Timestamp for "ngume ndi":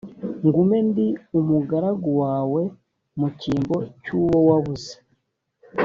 0.45-1.07